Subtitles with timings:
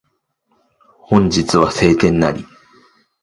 [1.09, 2.43] 本日は晴天なり